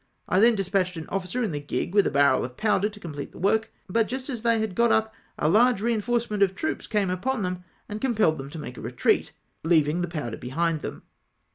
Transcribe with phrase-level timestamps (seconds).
[0.27, 3.31] I then dispatched an ofiicer in the gig with a barrel of powder to complete
[3.33, 7.11] the work, but just as they had got up, a large reinforcement of troops came
[7.11, 9.31] upon them and compelled them to make a retreat,
[9.63, 11.03] leav ing the powder behind them.